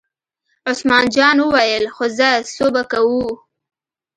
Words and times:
عثمان 0.69 1.05
جان 1.15 1.37
وویل: 1.41 1.85
خو 1.95 2.05
ځه 2.17 2.29
څو 2.53 2.65
به 2.73 2.83
کوو. 2.91 3.25